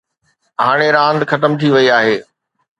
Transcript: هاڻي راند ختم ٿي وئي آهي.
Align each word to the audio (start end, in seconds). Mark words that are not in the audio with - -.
هاڻي 0.63 0.87
راند 0.97 1.21
ختم 1.31 1.51
ٿي 1.59 1.67
وئي 1.73 1.87
آهي. 1.97 2.17